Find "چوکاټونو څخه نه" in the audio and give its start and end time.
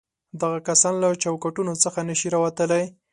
1.23-2.15